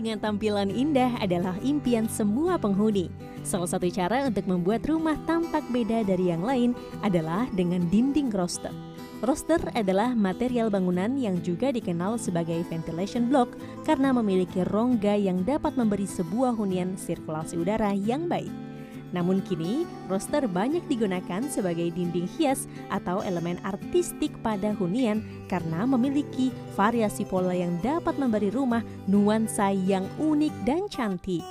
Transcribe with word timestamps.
dengan 0.00 0.16
tampilan 0.16 0.72
indah 0.72 1.12
adalah 1.20 1.52
impian 1.60 2.08
semua 2.08 2.56
penghuni. 2.56 3.12
Salah 3.44 3.68
satu 3.68 3.84
cara 3.92 4.24
untuk 4.24 4.48
membuat 4.48 4.88
rumah 4.88 5.20
tampak 5.28 5.60
beda 5.68 6.08
dari 6.08 6.32
yang 6.32 6.40
lain 6.40 6.72
adalah 7.04 7.44
dengan 7.52 7.84
dinding 7.92 8.32
roster. 8.32 8.72
Roster 9.20 9.60
adalah 9.76 10.16
material 10.16 10.72
bangunan 10.72 11.20
yang 11.20 11.36
juga 11.44 11.68
dikenal 11.68 12.16
sebagai 12.16 12.64
ventilation 12.72 13.28
block 13.28 13.52
karena 13.84 14.16
memiliki 14.16 14.64
rongga 14.72 15.12
yang 15.12 15.44
dapat 15.44 15.76
memberi 15.76 16.08
sebuah 16.08 16.56
hunian 16.56 16.96
sirkulasi 16.96 17.60
udara 17.60 17.92
yang 17.92 18.24
baik. 18.24 18.69
Namun 19.10 19.42
kini, 19.42 19.86
roster 20.06 20.46
banyak 20.46 20.86
digunakan 20.86 21.42
sebagai 21.50 21.90
dinding 21.90 22.30
hias 22.38 22.70
atau 22.90 23.22
elemen 23.26 23.58
artistik 23.66 24.30
pada 24.42 24.70
hunian 24.74 25.22
karena 25.50 25.82
memiliki 25.82 26.54
variasi 26.78 27.26
pola 27.26 27.54
yang 27.54 27.74
dapat 27.82 28.14
memberi 28.16 28.54
rumah 28.54 28.86
nuansa 29.10 29.74
yang 29.74 30.06
unik 30.22 30.54
dan 30.62 30.86
cantik. 30.86 31.42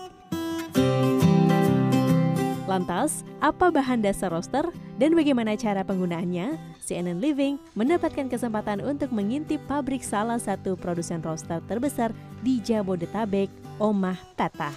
Lantas, 2.70 3.26
apa 3.42 3.74
bahan 3.74 4.06
dasar 4.06 4.30
roster 4.30 4.70
dan 5.02 5.18
bagaimana 5.18 5.58
cara 5.58 5.82
penggunaannya? 5.82 6.78
CNN 6.90 7.18
Living 7.18 7.58
mendapatkan 7.74 8.30
kesempatan 8.30 8.82
untuk 8.82 9.10
mengintip 9.10 9.62
pabrik 9.66 10.06
salah 10.06 10.38
satu 10.38 10.78
produsen 10.78 11.22
roster 11.22 11.62
terbesar 11.66 12.14
di 12.46 12.62
Jabodetabek, 12.62 13.50
Omah 13.82 14.18
Tata 14.38 14.70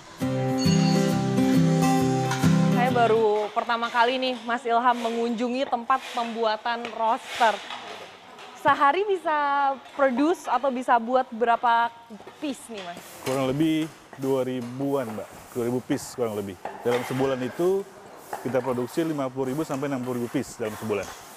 baru 2.92 3.48
pertama 3.56 3.88
kali 3.88 4.20
nih 4.20 4.34
Mas 4.44 4.62
Ilham 4.68 4.96
mengunjungi 5.00 5.64
tempat 5.64 5.98
pembuatan 6.12 6.84
roster. 6.92 7.56
Sehari 8.60 9.02
bisa 9.08 9.34
produce 9.98 10.46
atau 10.46 10.70
bisa 10.70 10.94
buat 11.00 11.26
berapa 11.32 11.90
piece 12.38 12.62
nih 12.70 12.84
Mas? 12.84 13.00
Kurang 13.24 13.50
lebih 13.50 13.88
2000-an 14.20 15.06
Mbak, 15.08 15.28
2000 15.56 15.88
piece 15.88 16.06
kurang 16.14 16.36
lebih. 16.36 16.54
Dalam 16.84 17.02
sebulan 17.08 17.40
itu 17.42 17.82
kita 18.44 18.60
produksi 18.60 19.02
50.000 19.02 19.66
sampai 19.66 19.86
60.000 19.88 20.28
piece 20.32 20.60
dalam 20.60 20.76
sebulan. 20.76 21.31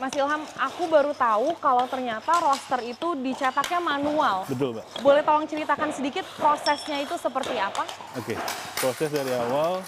Mas 0.00 0.16
Ilham, 0.16 0.40
aku 0.56 0.88
baru 0.88 1.12
tahu 1.12 1.52
kalau 1.60 1.84
ternyata 1.84 2.32
roster 2.40 2.80
itu 2.88 3.12
dicetaknya 3.20 3.84
manual. 3.84 4.48
Betul, 4.48 4.72
Mbak. 4.72 5.04
Boleh 5.04 5.20
tolong 5.20 5.44
ceritakan 5.44 5.92
sedikit 5.92 6.24
prosesnya 6.40 7.04
itu 7.04 7.20
seperti 7.20 7.60
apa? 7.60 7.84
Oke, 8.16 8.32
proses 8.80 9.12
dari 9.12 9.28
awal 9.36 9.84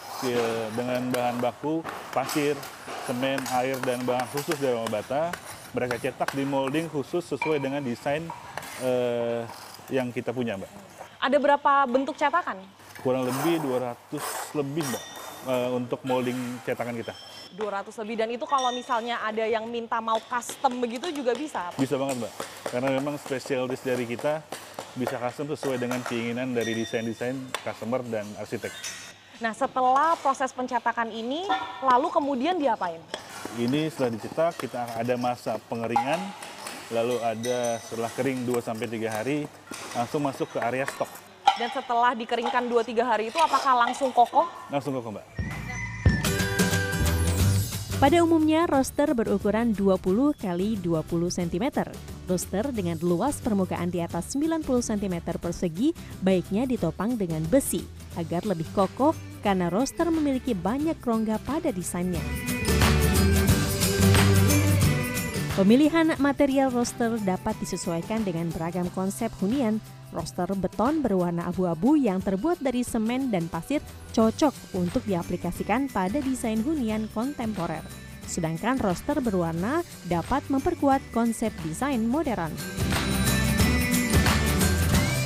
dengan 0.76 1.08
bahan 1.08 1.40
baku, 1.40 1.80
pasir, 2.12 2.52
semen, 3.08 3.40
air, 3.56 3.80
dan 3.88 4.04
bahan 4.04 4.28
khusus 4.36 4.60
dari 4.60 4.76
bata, 4.92 5.32
mereka 5.72 5.96
cetak 5.96 6.36
di 6.36 6.44
molding 6.44 6.92
khusus 6.92 7.24
sesuai 7.32 7.64
dengan 7.64 7.80
desain 7.80 8.28
eh, 8.84 9.48
yang 9.88 10.12
kita 10.12 10.36
punya, 10.36 10.60
Mbak. 10.60 10.70
Ada 11.24 11.36
berapa 11.40 11.72
bentuk 11.88 12.20
cetakan? 12.20 12.60
Kurang 13.00 13.24
lebih 13.24 13.64
200 13.64 14.60
lebih, 14.60 14.84
Mbak, 14.84 15.04
eh, 15.48 15.68
untuk 15.72 16.04
molding 16.04 16.60
cetakan 16.68 17.00
kita. 17.00 17.31
200 17.52 17.92
lebih 18.04 18.16
dan 18.16 18.28
itu 18.32 18.44
kalau 18.48 18.72
misalnya 18.72 19.20
ada 19.20 19.44
yang 19.44 19.68
minta 19.68 20.00
mau 20.00 20.16
custom 20.24 20.80
begitu 20.80 21.12
juga 21.12 21.36
bisa? 21.36 21.68
Bisa 21.76 22.00
banget 22.00 22.24
mbak, 22.24 22.32
karena 22.72 22.88
memang 22.96 23.14
spesialis 23.20 23.80
dari 23.84 24.08
kita 24.08 24.40
bisa 24.96 25.16
custom 25.20 25.52
sesuai 25.52 25.76
dengan 25.80 26.00
keinginan 26.04 26.56
dari 26.56 26.72
desain-desain 26.72 27.36
customer 27.60 28.00
dan 28.08 28.24
arsitek. 28.40 28.72
Nah 29.40 29.52
setelah 29.52 30.16
proses 30.20 30.48
pencetakan 30.54 31.12
ini, 31.12 31.44
lalu 31.84 32.08
kemudian 32.08 32.56
diapain? 32.56 33.00
Ini 33.60 33.92
setelah 33.92 34.10
dicetak 34.16 34.52
kita 34.56 34.96
ada 34.96 35.14
masa 35.20 35.60
pengeringan, 35.68 36.20
lalu 36.88 37.20
ada 37.20 37.76
setelah 37.84 38.10
kering 38.16 38.48
2-3 38.48 39.08
hari 39.12 39.44
langsung 39.92 40.24
masuk 40.24 40.48
ke 40.56 40.58
area 40.62 40.88
stok. 40.88 41.10
Dan 41.60 41.68
setelah 41.68 42.16
dikeringkan 42.16 42.64
2-3 42.64 43.04
hari 43.04 43.24
itu 43.28 43.36
apakah 43.36 43.84
langsung 43.84 44.08
kokoh? 44.08 44.48
Langsung 44.72 44.96
kokoh 44.96 45.20
mbak. 45.20 45.41
Pada 48.02 48.18
umumnya, 48.18 48.66
roster 48.66 49.14
berukuran 49.14 49.78
20 49.78 50.34
kali 50.34 50.74
20 50.74 51.06
cm. 51.38 51.86
Roster 52.26 52.74
dengan 52.74 52.98
luas 52.98 53.38
permukaan 53.38 53.94
di 53.94 54.02
atas 54.02 54.34
90 54.34 54.66
cm 54.66 55.38
persegi 55.38 55.94
baiknya 56.18 56.66
ditopang 56.66 57.14
dengan 57.14 57.46
besi 57.46 57.86
agar 58.18 58.42
lebih 58.42 58.66
kokoh 58.74 59.14
karena 59.46 59.70
roster 59.70 60.10
memiliki 60.10 60.50
banyak 60.50 60.98
rongga 60.98 61.38
pada 61.46 61.70
desainnya. 61.70 62.18
Pemilihan 65.52 66.16
material 66.16 66.72
roster 66.72 67.20
dapat 67.28 67.52
disesuaikan 67.60 68.24
dengan 68.24 68.48
beragam 68.48 68.88
konsep 68.96 69.28
hunian. 69.36 69.84
Roster 70.08 70.48
beton 70.56 71.04
berwarna 71.04 71.44
abu-abu 71.44 71.92
yang 71.92 72.24
terbuat 72.24 72.64
dari 72.64 72.80
semen 72.80 73.28
dan 73.28 73.52
pasir 73.52 73.84
cocok 74.16 74.72
untuk 74.72 75.04
diaplikasikan 75.04 75.92
pada 75.92 76.24
desain 76.24 76.56
hunian 76.64 77.04
kontemporer. 77.12 77.84
Sedangkan 78.24 78.80
roster 78.80 79.20
berwarna 79.20 79.84
dapat 80.08 80.40
memperkuat 80.48 81.04
konsep 81.12 81.52
desain 81.68 82.00
modern. 82.00 82.56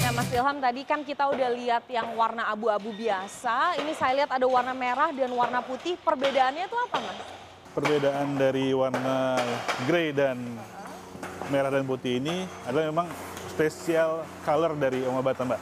Ya 0.02 0.10
Mas 0.10 0.26
Ilham 0.34 0.58
tadi 0.58 0.82
kan 0.82 1.06
kita 1.06 1.30
udah 1.30 1.54
lihat 1.54 1.86
yang 1.86 2.18
warna 2.18 2.50
abu-abu 2.50 2.90
biasa, 2.98 3.78
ini 3.78 3.94
saya 3.94 4.26
lihat 4.26 4.34
ada 4.34 4.46
warna 4.50 4.74
merah 4.74 5.14
dan 5.14 5.30
warna 5.30 5.62
putih. 5.62 5.94
Perbedaannya 6.02 6.66
itu 6.66 6.74
apa 6.82 6.98
Mas? 6.98 7.45
Perbedaan 7.76 8.40
dari 8.40 8.72
warna 8.72 9.36
grey 9.84 10.16
dan 10.16 10.40
merah 11.52 11.68
dan 11.68 11.84
putih 11.84 12.16
ini 12.16 12.48
adalah 12.64 12.88
memang 12.88 13.06
spesial 13.52 14.24
color 14.48 14.72
dari 14.80 15.04
Oma 15.04 15.20
Bata 15.20 15.44
Mbak. 15.44 15.60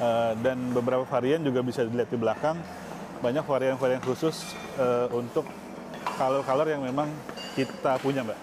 Uh, 0.00 0.32
dan 0.40 0.72
beberapa 0.72 1.04
varian 1.04 1.44
juga 1.44 1.60
bisa 1.60 1.84
dilihat 1.84 2.08
di 2.08 2.16
belakang. 2.16 2.56
Banyak 3.20 3.44
varian-varian 3.44 4.00
khusus 4.00 4.56
uh, 4.80 5.12
untuk 5.12 5.44
color-color 6.16 6.72
yang 6.72 6.80
memang 6.80 7.12
kita 7.52 8.00
punya 8.00 8.24
Mbak. 8.24 8.38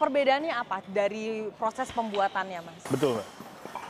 Perbedaannya 0.00 0.56
apa 0.56 0.80
dari 0.88 1.52
proses 1.60 1.92
pembuatannya 1.92 2.64
Mas? 2.64 2.80
Betul 2.88 3.20
Mbak. 3.20 3.28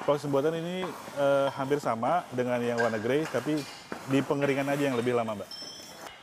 Proses 0.03 0.27
pembuatan 0.27 0.59
ini 0.59 0.83
uh, 1.15 1.47
hampir 1.55 1.79
sama 1.79 2.27
dengan 2.35 2.59
yang 2.59 2.83
warna 2.83 2.99
grey, 2.99 3.23
tapi 3.31 3.55
di 4.11 4.19
pengeringan 4.19 4.67
aja 4.67 4.83
yang 4.91 4.99
lebih 4.99 5.15
lama 5.15 5.39
Mbak. 5.39 5.66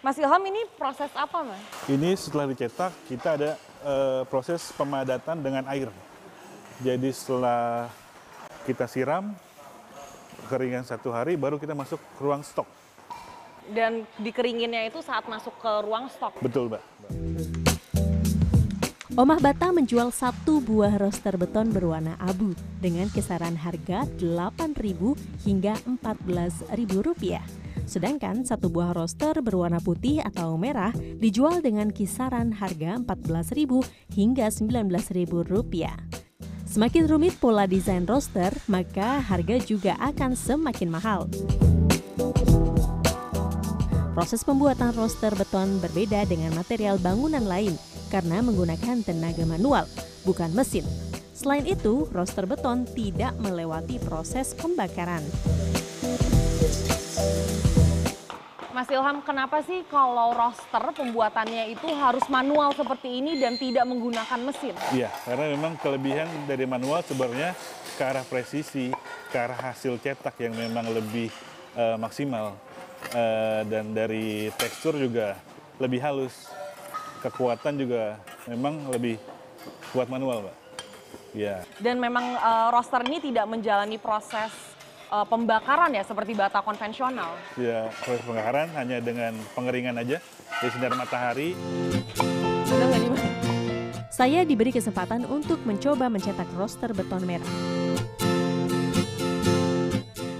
Mas 0.03 0.19
Ilham 0.19 0.43
ini 0.43 0.67
proses 0.75 1.07
apa 1.15 1.47
mas? 1.47 1.63
Ini 1.87 2.11
setelah 2.19 2.51
dicetak 2.51 2.91
kita 3.07 3.39
ada 3.39 3.51
uh, 3.87 4.27
proses 4.27 4.59
pemadatan 4.75 5.39
dengan 5.39 5.63
air. 5.71 5.87
Jadi 6.83 7.07
setelah 7.15 7.87
kita 8.67 8.83
siram 8.83 9.31
keringan 10.51 10.83
satu 10.83 11.15
hari 11.15 11.39
baru 11.39 11.55
kita 11.55 11.71
masuk 11.71 12.03
ke 12.03 12.19
ruang 12.19 12.43
stok. 12.43 12.67
Dan 13.71 14.03
dikeringinnya 14.19 14.91
itu 14.91 14.99
saat 14.99 15.23
masuk 15.23 15.55
ke 15.63 15.71
ruang 15.87 16.11
stok? 16.11 16.35
Betul 16.43 16.67
mbak. 16.67 16.83
Omah 19.15 19.39
Bata 19.39 19.71
menjual 19.71 20.11
satu 20.11 20.59
buah 20.59 20.99
roster 20.99 21.39
beton 21.39 21.71
berwarna 21.71 22.19
abu 22.19 22.51
dengan 22.83 23.07
kisaran 23.07 23.55
harga 23.55 24.03
Rp8.000 24.19 24.99
hingga 25.47 25.79
Rp14.000. 25.87 27.62
Sedangkan 27.83 28.47
satu 28.47 28.71
buah 28.71 28.95
roster 28.95 29.37
berwarna 29.43 29.83
putih 29.83 30.23
atau 30.23 30.55
merah 30.55 30.95
dijual 31.19 31.59
dengan 31.59 31.91
kisaran 31.91 32.55
harga 32.55 32.99
Rp14.000 33.03 33.71
hingga 34.15 34.47
Rp19.000. 34.49 35.83
Semakin 36.73 37.05
rumit 37.05 37.37
pola 37.37 37.69
desain 37.69 38.01
roster, 38.09 38.49
maka 38.65 39.21
harga 39.21 39.61
juga 39.61 39.93
akan 40.01 40.33
semakin 40.33 40.89
mahal. 40.89 41.29
Proses 44.13 44.41
pembuatan 44.45 44.93
roster 44.93 45.33
beton 45.37 45.81
berbeda 45.81 46.25
dengan 46.29 46.53
material 46.53 46.97
bangunan 47.01 47.45
lain 47.45 47.77
karena 48.13 48.41
menggunakan 48.45 49.01
tenaga 49.01 49.41
manual, 49.45 49.85
bukan 50.25 50.53
mesin. 50.53 50.85
Selain 51.33 51.65
itu, 51.65 52.05
roster 52.13 52.45
beton 52.45 52.85
tidak 52.89 53.33
melewati 53.41 53.97
proses 53.97 54.53
pembakaran. 54.53 55.25
Mas 58.73 58.89
Ilham, 58.89 59.21
kenapa 59.21 59.61
sih 59.61 59.85
kalau 59.85 60.33
roster 60.33 60.81
pembuatannya 60.97 61.77
itu 61.77 61.85
harus 61.93 62.25
manual 62.25 62.73
seperti 62.73 63.21
ini 63.21 63.37
dan 63.37 63.53
tidak 63.53 63.85
menggunakan 63.85 64.39
mesin? 64.41 64.73
Iya, 64.89 65.13
karena 65.29 65.53
memang 65.53 65.77
kelebihan 65.77 66.25
dari 66.49 66.65
manual 66.65 67.05
sebenarnya 67.05 67.53
ke 67.93 68.01
arah 68.01 68.25
presisi, 68.25 68.89
ke 69.29 69.37
arah 69.37 69.69
hasil 69.69 70.01
cetak 70.01 70.33
yang 70.41 70.57
memang 70.57 70.89
lebih 70.89 71.29
uh, 71.77 72.01
maksimal. 72.01 72.57
Uh, 73.13 73.61
dan 73.69 73.93
dari 73.93 74.49
tekstur 74.57 74.97
juga 74.97 75.37
lebih 75.77 76.01
halus. 76.01 76.49
Kekuatan 77.21 77.77
juga 77.77 78.17
memang 78.49 78.89
lebih 78.89 79.21
kuat 79.93 80.09
manual, 80.09 80.49
Mbak. 80.49 80.57
Ya. 81.37 81.61
Dan 81.77 82.01
memang 82.01 82.25
uh, 82.41 82.73
roster 82.73 83.05
ini 83.05 83.21
tidak 83.21 83.45
menjalani 83.45 84.01
proses 84.01 84.72
uh, 85.13 85.25
pembakaran 85.29 85.93
ya 85.93 86.01
seperti 86.01 86.33
bata 86.33 86.65
konvensional? 86.65 87.37
Ya, 87.53 87.93
proses 88.01 88.25
pembakaran 88.25 88.73
hanya 88.73 88.97
dengan 88.97 89.37
pengeringan 89.53 90.01
aja 90.01 90.17
di 90.59 90.67
sinar 90.73 90.97
matahari. 90.97 91.53
Saya 94.09 94.41
diberi 94.45 94.73
kesempatan 94.73 95.29
untuk 95.29 95.61
mencoba 95.65 96.09
mencetak 96.09 96.49
roster 96.57 96.89
beton 96.93 97.21
merah. 97.25 97.53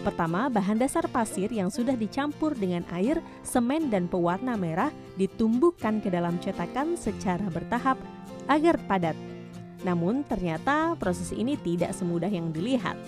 Pertama, 0.04 0.52
bahan 0.52 0.84
dasar 0.84 1.08
pasir 1.08 1.48
yang 1.48 1.72
sudah 1.72 1.96
dicampur 1.96 2.54
dengan 2.54 2.84
air, 2.92 3.24
semen, 3.40 3.88
dan 3.88 4.12
pewarna 4.12 4.60
merah 4.60 4.92
ditumbuhkan 5.16 6.04
ke 6.04 6.12
dalam 6.12 6.38
cetakan 6.44 7.00
secara 7.00 7.48
bertahap 7.48 7.96
agar 8.52 8.76
padat. 8.84 9.16
Namun 9.88 10.28
ternyata 10.28 11.00
proses 11.00 11.32
ini 11.32 11.56
tidak 11.56 11.96
semudah 11.96 12.28
yang 12.28 12.52
dilihat. 12.52 13.00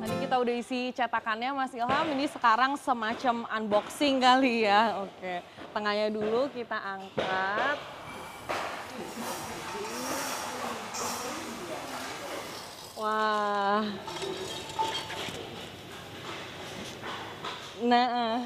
Tadi 0.00 0.16
kita 0.16 0.40
udah 0.40 0.54
isi 0.56 0.96
cetakannya 0.96 1.52
Mas 1.52 1.76
Ilham, 1.76 2.06
ini 2.16 2.24
sekarang 2.24 2.72
semacam 2.80 3.44
unboxing 3.52 4.16
kali 4.16 4.64
ya. 4.64 5.04
Oke, 5.04 5.44
tengahnya 5.76 6.08
dulu 6.08 6.48
kita 6.56 6.72
angkat. 6.72 7.76
Wah. 12.96 13.84
Nah, 17.84 18.44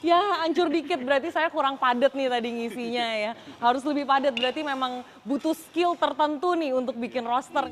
ya 0.00 0.20
hancur 0.40 0.72
dikit 0.72 1.04
berarti 1.04 1.28
saya 1.28 1.52
kurang 1.52 1.76
padat 1.76 2.16
nih 2.16 2.32
tadi 2.32 2.48
ngisinya 2.48 3.06
ya. 3.12 3.32
Harus 3.60 3.84
lebih 3.84 4.08
padat 4.08 4.32
berarti 4.32 4.64
memang 4.64 5.04
butuh 5.20 5.52
skill 5.52 6.00
tertentu 6.00 6.56
nih 6.56 6.72
untuk 6.72 6.96
bikin 6.96 7.28
roster. 7.28 7.68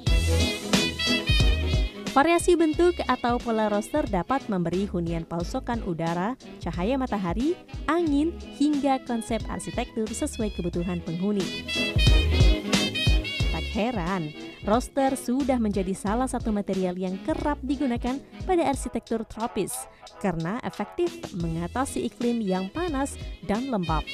Variasi 2.12 2.60
bentuk 2.60 3.00
atau 3.08 3.40
pola 3.40 3.72
roster 3.72 4.04
dapat 4.04 4.44
memberi 4.52 4.84
hunian 4.84 5.24
palsokan 5.24 5.80
udara, 5.88 6.36
cahaya 6.60 7.00
matahari, 7.00 7.56
angin, 7.88 8.36
hingga 8.60 9.00
konsep 9.08 9.40
arsitektur 9.48 10.04
sesuai 10.04 10.52
kebutuhan 10.52 11.00
penghuni. 11.00 11.64
Tak 13.48 13.64
heran, 13.72 14.28
roster 14.68 15.16
sudah 15.16 15.56
menjadi 15.56 15.96
salah 15.96 16.28
satu 16.28 16.52
material 16.52 17.00
yang 17.00 17.16
kerap 17.24 17.56
digunakan 17.64 18.20
pada 18.44 18.68
arsitektur 18.68 19.24
tropis 19.24 19.72
karena 20.20 20.60
efektif 20.68 21.16
mengatasi 21.40 22.12
iklim 22.12 22.44
yang 22.44 22.68
panas 22.76 23.16
dan 23.48 23.72
lembab. 23.72 24.04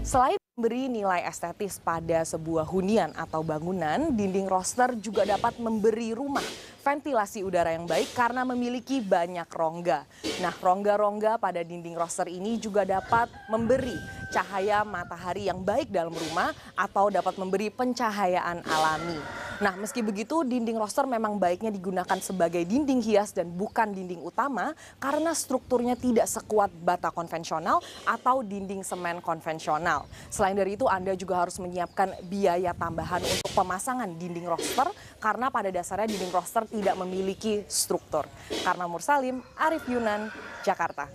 Selain 0.00 0.40
memberi 0.54 0.86
nilai 0.86 1.26
estetis 1.26 1.82
pada 1.82 2.22
sebuah 2.22 2.62
hunian 2.70 3.10
atau 3.18 3.42
bangunan, 3.42 4.14
dinding 4.14 4.46
roster 4.46 4.94
juga 5.02 5.26
dapat 5.26 5.58
memberi 5.58 6.14
rumah 6.14 6.46
ventilasi 6.84 7.40
udara 7.40 7.72
yang 7.72 7.88
baik 7.88 8.12
karena 8.12 8.44
memiliki 8.44 9.00
banyak 9.00 9.48
rongga. 9.48 10.04
Nah, 10.44 10.52
rongga-rongga 10.52 11.40
pada 11.40 11.64
dinding 11.64 11.96
roster 11.96 12.28
ini 12.28 12.60
juga 12.60 12.84
dapat 12.84 13.32
memberi 13.48 13.96
cahaya 14.28 14.84
matahari 14.84 15.48
yang 15.48 15.64
baik 15.64 15.88
dalam 15.88 16.12
rumah 16.12 16.52
atau 16.76 17.08
dapat 17.08 17.40
memberi 17.40 17.72
pencahayaan 17.72 18.60
alami. 18.68 19.44
Nah, 19.62 19.78
meski 19.78 20.02
begitu, 20.02 20.42
dinding 20.42 20.74
roster 20.74 21.06
memang 21.06 21.38
baiknya 21.38 21.70
digunakan 21.70 22.18
sebagai 22.18 22.66
dinding 22.66 22.98
hias 22.98 23.30
dan 23.30 23.54
bukan 23.54 23.94
dinding 23.94 24.18
utama 24.18 24.74
karena 24.98 25.30
strukturnya 25.30 25.94
tidak 25.94 26.26
sekuat 26.26 26.74
bata 26.82 27.14
konvensional 27.14 27.78
atau 28.02 28.42
dinding 28.42 28.82
semen 28.82 29.22
konvensional. 29.22 30.10
Selain 30.26 30.58
dari 30.58 30.74
itu, 30.74 30.90
Anda 30.90 31.14
juga 31.14 31.46
harus 31.46 31.54
menyiapkan 31.62 32.26
biaya 32.26 32.74
tambahan 32.74 33.22
untuk 33.22 33.54
pemasangan 33.54 34.10
dinding 34.18 34.50
roster 34.50 34.90
karena 35.22 35.46
pada 35.54 35.70
dasarnya 35.70 36.10
dinding 36.10 36.34
roster 36.34 36.66
tidak 36.74 36.98
memiliki 36.98 37.62
struktur. 37.70 38.26
Karena 38.66 38.90
Mursalim, 38.90 39.38
Arif 39.54 39.86
Yunan, 39.86 40.26
Jakarta. 40.66 41.06